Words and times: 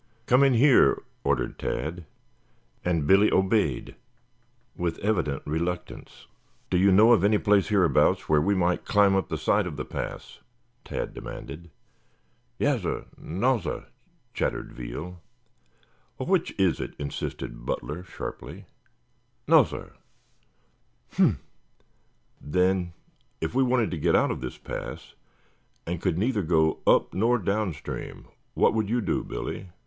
"Come 0.25 0.43
in 0.43 0.55
here," 0.55 1.03
ordered 1.23 1.59
Tad, 1.59 2.07
and 2.83 3.05
Billy 3.05 3.31
obeyed 3.31 3.95
with 4.75 4.97
evident 4.97 5.43
reluctance. 5.45 6.25
"Do 6.71 6.79
you 6.79 6.91
know 6.91 7.13
of 7.13 7.23
any 7.23 7.37
place 7.37 7.67
hereabouts 7.69 8.27
where 8.27 8.41
we 8.41 8.55
might 8.55 8.83
climb 8.83 9.15
up 9.15 9.29
the 9.29 9.37
side 9.37 9.67
of 9.67 9.77
the 9.77 9.85
pass?" 9.85 10.39
Tad 10.83 11.13
demanded. 11.13 11.69
"Yassir, 12.59 13.05
nassir," 13.15 13.89
chattered 14.33 14.73
Veal. 14.73 15.21
"Well, 16.17 16.25
which 16.29 16.55
is 16.57 16.79
it?" 16.79 16.95
insisted 16.97 17.63
Butler 17.63 18.01
sharply. 18.01 18.65
"Nassir." 19.47 19.91
"Humph! 21.13 21.37
Then, 22.41 22.93
if 23.39 23.53
we 23.53 23.61
wanted 23.61 23.91
to 23.91 23.99
get 23.99 24.15
out 24.15 24.31
of 24.31 24.41
this 24.41 24.57
pass, 24.57 25.13
and 25.85 26.01
could 26.01 26.17
neither 26.17 26.41
go 26.41 26.79
up 26.87 27.13
nor 27.13 27.37
downstream, 27.37 28.25
what 28.55 28.73
would 28.73 28.89
you 28.89 28.99
do, 28.99 29.23
Billy?" 29.23 29.69